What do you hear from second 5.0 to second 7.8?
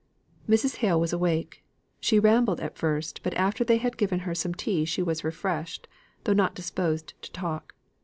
was refreshed, though not disposed to talk.